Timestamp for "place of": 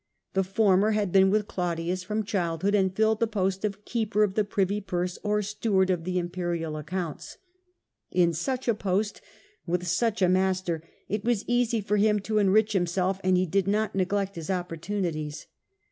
3.27-3.85